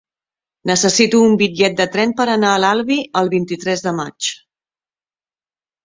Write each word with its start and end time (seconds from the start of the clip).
Necessito 0.69 1.19
un 1.25 1.35
bitllet 1.41 1.77
de 1.83 1.87
tren 1.97 2.15
per 2.23 2.27
anar 2.39 2.55
a 2.55 2.63
l'Albi 2.65 2.99
el 3.25 3.33
vint-i-tres 3.37 3.87
de 3.89 3.97
maig. 4.03 4.35